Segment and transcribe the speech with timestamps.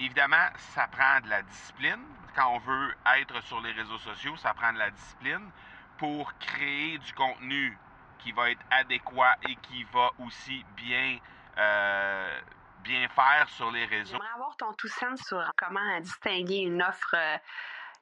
[0.00, 2.04] évidemment, ça prend de la discipline.
[2.34, 5.50] Quand on veut être sur les réseaux sociaux, ça prend de la discipline
[5.98, 7.76] pour créer du contenu
[8.18, 11.18] qui va être adéquat et qui va aussi bien,
[11.58, 12.40] euh,
[12.80, 14.12] bien faire sur les réseaux.
[14.12, 17.36] J'aimerais avoir ton tout sens sur comment distinguer une offre euh,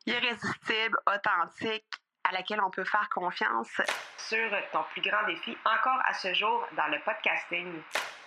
[0.07, 1.87] irrésistible, authentique,
[2.25, 3.81] à laquelle on peut faire confiance.
[4.17, 7.83] Sur ton plus grand défi encore à ce jour dans le podcasting.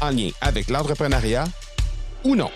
[0.00, 1.44] en lien avec l'entrepreneuriat
[2.24, 2.50] ou non.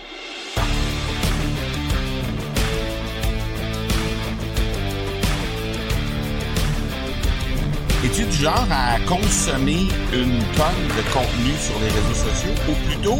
[8.01, 13.19] Es-tu du genre à consommer une tonne de contenu sur les réseaux sociaux ou plutôt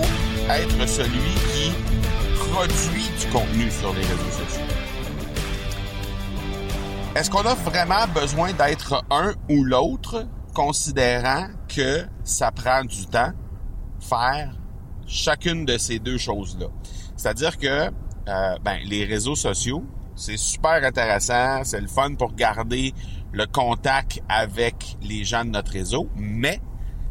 [0.49, 1.73] être celui qui
[2.49, 4.65] produit du contenu sur les réseaux sociaux?
[7.15, 13.33] Est-ce qu'on a vraiment besoin d'être un ou l'autre, considérant que ça prend du temps
[13.99, 14.55] faire
[15.07, 16.67] chacune de ces deux choses-là?
[17.15, 19.83] C'est-à-dire que euh, ben, les réseaux sociaux,
[20.15, 22.93] c'est super intéressant, c'est le fun pour garder
[23.31, 26.59] le contact avec les gens de notre réseau, mais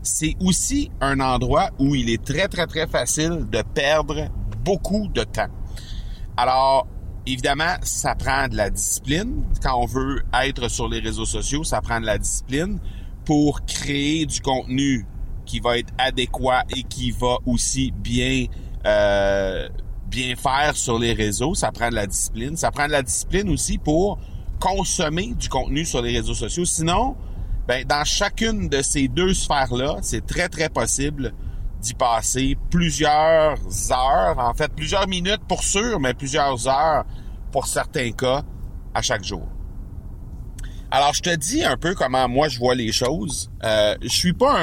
[0.03, 4.29] c'est aussi un endroit où il est très, très, très facile de perdre
[4.65, 5.49] beaucoup de temps.
[6.37, 6.87] Alors,
[7.27, 9.45] évidemment, ça prend de la discipline.
[9.63, 12.79] Quand on veut être sur les réseaux sociaux, ça prend de la discipline
[13.25, 15.07] pour créer du contenu
[15.49, 18.47] qui va être adéquat et qui va aussi bien
[18.87, 19.69] euh,
[20.07, 21.55] bien faire sur les réseaux.
[21.55, 22.57] Ça prend de la discipline.
[22.57, 24.19] Ça prend de la discipline aussi pour
[24.61, 26.65] consommer du contenu sur les réseaux sociaux.
[26.65, 27.17] Sinon,
[27.67, 31.33] ben, dans chacune de ces deux sphères-là, c'est très, très possible
[31.81, 33.59] d'y passer plusieurs
[33.93, 37.05] heures, en fait, plusieurs minutes pour sûr, mais plusieurs heures
[37.53, 38.43] pour certains cas
[38.95, 39.47] à chaque jour.
[40.91, 43.51] Alors, je te dis un peu comment moi je vois les choses.
[43.63, 44.59] Euh, je suis pas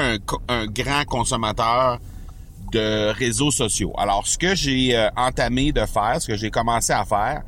[0.48, 2.00] un, grand consommateur
[2.72, 3.92] de réseaux sociaux.
[3.96, 7.42] Alors, ce que j'ai euh, entamé de faire, ce que j'ai commencé à faire,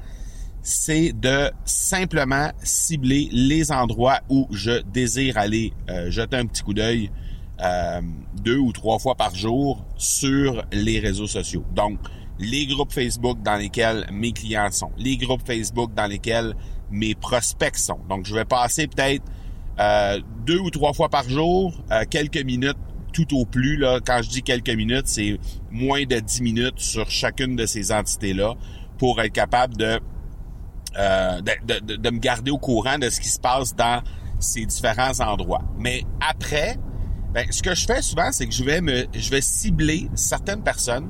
[0.63, 6.75] c'est de simplement cibler les endroits où je désire aller euh, jeter un petit coup
[6.75, 7.11] d'œil
[7.61, 8.01] euh,
[8.43, 11.65] deux ou trois fois par jour sur les réseaux sociaux.
[11.75, 11.99] Donc,
[12.39, 16.55] les groupes Facebook dans lesquels mes clients sont, les groupes Facebook dans lesquels
[16.91, 17.91] mes prospects.
[18.09, 19.25] Donc, je vais passer peut-être
[19.81, 22.77] euh, deux ou trois fois par jour, euh, quelques minutes
[23.13, 23.77] tout au plus.
[23.77, 25.39] Là, quand je dis quelques minutes, c'est
[25.71, 28.55] moins de dix minutes sur chacune de ces entités-là
[28.99, 30.01] pour être capable de,
[30.99, 34.03] euh, de me garder au courant de ce qui se passe dans
[34.41, 35.63] ces différents endroits.
[35.79, 36.77] Mais après,
[37.33, 40.63] ben, ce que je fais souvent, c'est que je vais me, je vais cibler certaines
[40.63, 41.09] personnes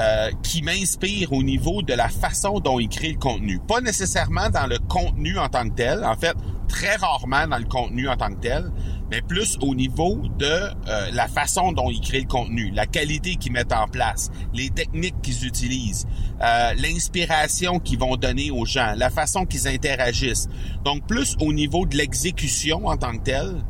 [0.00, 3.60] euh, qui m'inspirent au niveau de la façon dont ils créent le contenu.
[3.68, 6.34] Pas nécessairement dans le contenu en tant que tel, en fait,
[6.66, 8.70] très rarement dans le contenu en tant que tel,
[9.10, 13.36] mais plus au niveau de euh, la façon dont ils créent le contenu, la qualité
[13.36, 16.06] qu'ils mettent en place, les techniques qu'ils utilisent,
[16.40, 20.48] euh, l'inspiration qu'ils vont donner aux gens, la façon qu'ils interagissent.
[20.84, 23.62] Donc, plus au niveau de l'exécution en tant que tel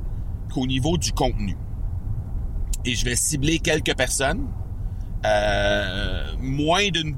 [0.54, 1.56] qu'au niveau du contenu.
[2.84, 4.46] Et je vais cibler quelques personnes
[5.24, 7.14] euh, moins d'une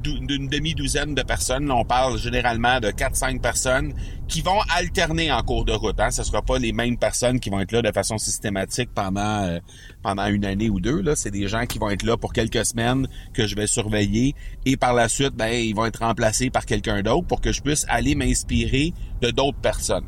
[0.46, 1.70] demi-douzaine de personnes.
[1.70, 3.94] on parle généralement de 4-5 personnes
[4.28, 5.98] qui vont alterner en cours de route.
[5.98, 6.10] Hein.
[6.10, 9.44] Ce ne sera pas les mêmes personnes qui vont être là de façon systématique pendant
[9.44, 9.58] euh,
[10.02, 11.02] pendant une année ou deux.
[11.14, 14.34] C'est des gens qui vont être là pour quelques semaines que je vais surveiller
[14.66, 17.62] et par la suite, ben ils vont être remplacés par quelqu'un d'autre pour que je
[17.62, 18.92] puisse aller m'inspirer
[19.22, 20.06] de d'autres personnes.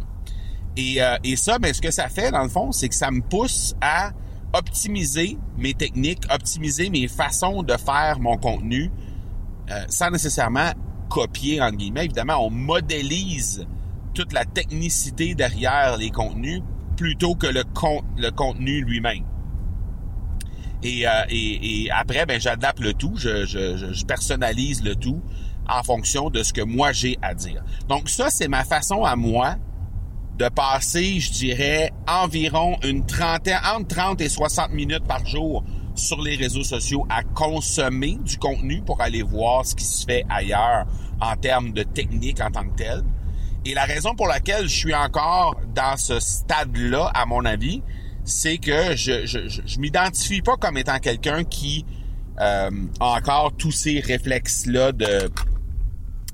[0.77, 3.11] Et, euh, et ça, ben ce que ça fait dans le fond, c'est que ça
[3.11, 4.13] me pousse à
[4.57, 8.91] optimiser mes techniques, optimiser mes façons de faire mon contenu
[9.71, 10.71] euh, sans nécessairement
[11.09, 12.05] copier, entre guillemets.
[12.05, 13.67] Évidemment, on modélise
[14.15, 16.63] toute la technicité derrière les contenus
[16.97, 17.65] plutôt que le,
[18.31, 19.25] contenu lui-même.
[20.83, 25.23] Et, euh, et, après, ben, j'adapte le tout, je, je, je, personnalise le tout
[25.69, 27.63] en fonction de ce que moi j'ai à dire.
[27.89, 29.57] Donc ça, c'est ma façon à moi
[30.39, 36.21] de passer, je dirais, environ une trentaine, entre 30 et 60 minutes par jour sur
[36.21, 40.87] les réseaux sociaux à consommer du contenu pour aller voir ce qui se fait ailleurs
[41.21, 43.03] en termes de technique en tant que tel.
[43.65, 47.83] Et la raison pour laquelle je suis encore dans ce stade-là, à mon avis,
[48.25, 51.85] c'est que je, je, je, m'identifie pas comme étant quelqu'un qui
[52.41, 55.31] euh, a encore tous ces réflexes-là de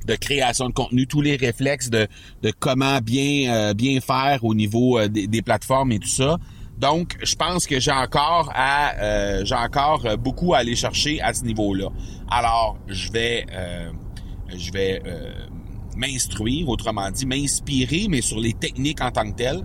[0.06, 2.06] de création de contenu, tous les réflexes de,
[2.42, 6.38] de comment bien euh, faire au niveau euh, des, plateformes et tout ça.
[6.78, 11.88] Donc, je pense que j'ai encore euh, beaucoup à aller chercher à ce niveau-là.
[12.30, 13.46] Alors, je vais
[14.54, 15.00] je vais
[15.96, 19.64] m'instruire, autrement dit, m'inspirer, mais sur les techniques en tant que telles.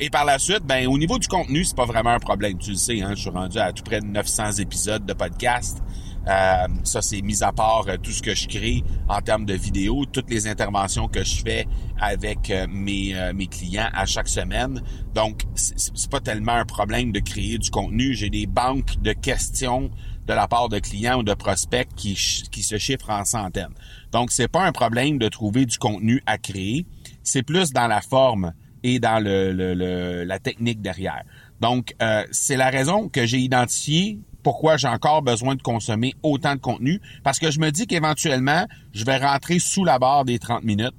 [0.00, 2.58] Et par la suite, ben au niveau du contenu, c'est pas vraiment un problème.
[2.58, 5.82] Tu le sais, hein, je suis rendu à tout près de 900 épisodes de podcast.
[6.26, 9.54] Euh, ça, c'est mis à part euh, tout ce que je crée en termes de
[9.54, 11.66] vidéos, toutes les interventions que je fais
[12.00, 14.82] avec euh, mes, mes clients à chaque semaine.
[15.14, 18.14] Donc, c'est pas tellement un problème de créer du contenu.
[18.14, 19.90] J'ai des banques de questions
[20.26, 22.14] de la part de clients ou de prospects qui,
[22.50, 23.74] qui se chiffrent en centaines.
[24.10, 26.86] Donc, c'est pas un problème de trouver du contenu à créer.
[27.22, 31.24] C'est plus dans la forme et dans le, le, la technique derrière.
[31.60, 31.94] Donc,
[32.30, 37.00] c'est la raison que j'ai identifié pourquoi j'ai encore besoin de consommer autant de contenu,
[37.24, 40.94] parce que je me dis qu'éventuellement, je vais rentrer sous la barre des 30 minutes,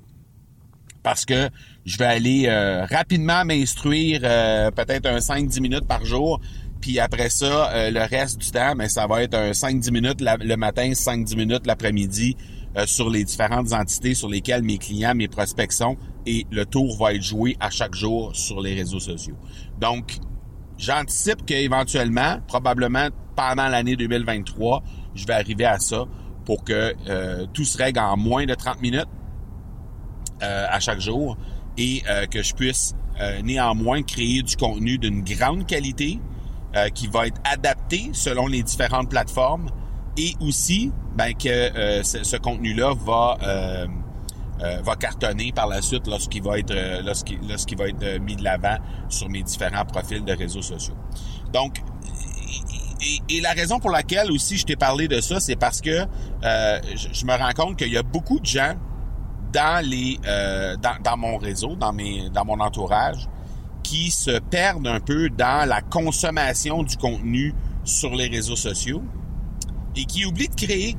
[1.04, 1.50] parce que
[1.86, 6.42] je vais aller euh, rapidement m'instruire euh, peut-être un 5-10 minutes par jour,
[6.82, 10.22] puis après ça, euh, le reste du temps, mais ça va être un 5-10 minutes
[10.22, 12.36] le matin, 5-10 minutes l'après-midi
[12.86, 15.96] sur les différentes entités sur lesquelles mes clients, mes prospects sont,
[16.26, 19.38] et le tour va être joué à chaque jour sur les réseaux sociaux.
[19.80, 20.18] Donc,
[20.78, 24.84] j'anticipe qu'éventuellement, probablement pendant l'année 2023,
[25.16, 26.06] je vais arriver à ça
[26.46, 29.08] pour que euh, tout se règle en moins de 30 minutes
[30.42, 31.38] euh, à chaque jour
[31.78, 32.96] et euh, que je puisse
[33.46, 36.20] néanmoins créer du contenu d'une grande qualité
[36.94, 39.70] qui va être adapté selon les différentes plateformes
[40.18, 43.38] et aussi ben, que ce, contenu-là va
[44.84, 49.30] va cartonner par la suite lorsqu'il va être lorsqu'il va être mis de l'avant sur
[49.30, 50.96] mes différents profils de réseaux sociaux.
[51.54, 51.82] Donc
[53.02, 55.90] et, la raison pour laquelle aussi je t'ai parlé de ça, c'est parce que
[56.44, 58.76] euh, je, me rends compte qu'il y a beaucoup de gens
[59.52, 63.28] dans les euh, dans, mon réseau, dans mes dans mon entourage,
[63.84, 67.54] qui se perdent un peu dans la consommation du contenu
[67.84, 69.04] sur les réseaux sociaux
[69.96, 70.98] et qui oublient de créer.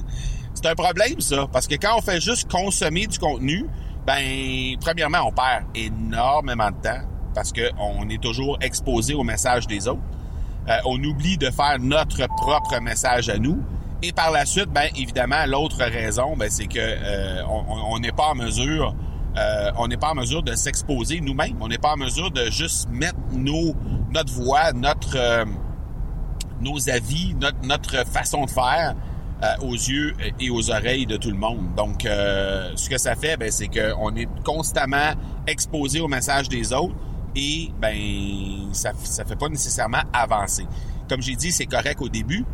[0.54, 3.66] c'est un problème ça, parce que quand on fait juste consommer du contenu,
[4.06, 7.02] ben premièrement on perd énormément de temps
[7.34, 10.02] parce qu'on est toujours exposé au message des autres.
[10.68, 13.62] Euh, on oublie de faire notre propre message à nous.
[14.02, 18.28] Et par la suite, ben évidemment, l'autre raison, ben, c'est que euh, on n'est pas
[18.28, 18.94] en mesure,
[19.36, 21.56] euh, on n'est pas en mesure de s'exposer nous-mêmes.
[21.60, 23.74] On n'est pas en mesure de juste mettre nos
[24.12, 25.44] notre voix, notre
[26.60, 28.94] nos avis, notre, notre façon de faire
[29.60, 31.74] aux yeux et aux oreilles de tout le monde.
[31.76, 35.12] Donc, ce que ça fait, ben, c'est qu'on est constamment
[35.46, 36.94] exposé au message des autres
[37.36, 40.66] et ben ça ça fait pas nécessairement avancer.
[41.08, 42.44] Comme j'ai dit, c'est correct au début,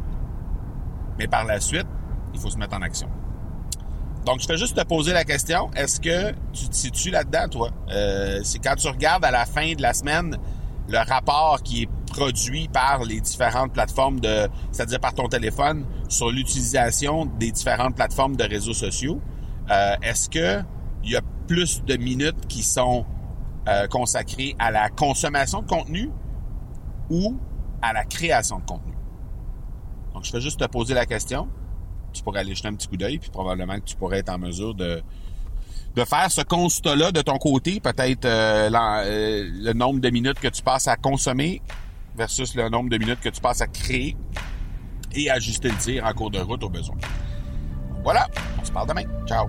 [1.19, 1.87] mais par la suite,
[2.35, 3.09] il faut se mettre en action.
[4.25, 7.71] Donc, je fais juste te poser la question, est-ce que tu te situes là-dedans, toi?
[7.91, 10.37] Euh, c'est quand tu regardes à la fin de la semaine
[10.89, 16.31] le rapport qui est produit par les différentes plateformes de, c'est-à-dire par ton téléphone, sur
[16.31, 19.21] l'utilisation des différentes plateformes de réseaux sociaux,
[19.71, 20.63] euh, est-ce que
[21.03, 23.07] il y a plus de minutes qui sont
[23.69, 26.11] euh, consacré à la consommation de contenu
[27.11, 27.37] ou
[27.83, 28.95] à la création de contenu.
[30.15, 31.49] Donc, je vais juste te poser la question.
[32.13, 34.39] Tu pourrais aller jeter un petit coup d'œil, puis probablement que tu pourrais être en
[34.39, 35.03] mesure de,
[35.95, 40.49] de faire ce constat-là de ton côté, peut-être euh, euh, le nombre de minutes que
[40.49, 41.63] tu passes à consommer
[42.17, 44.17] versus le nombre de minutes que tu passes à créer
[45.13, 46.97] et ajuster le tir en cours de route au besoin.
[48.03, 48.29] Voilà,
[48.61, 49.05] on se parle demain.
[49.27, 49.49] Ciao